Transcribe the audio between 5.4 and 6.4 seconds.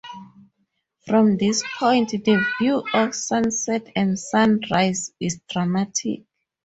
dramatic.